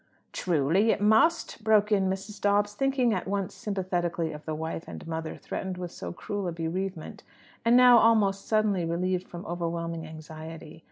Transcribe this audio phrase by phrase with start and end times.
[0.33, 2.41] "Truly it must!" broke in Mrs.
[2.41, 6.51] Dobbs, thinking at once sympathetically of the wife and mother threatened with so cruel a
[6.51, 7.21] bereavement,
[7.63, 10.79] and now almost suddenly relieved from overwhelming anxiety.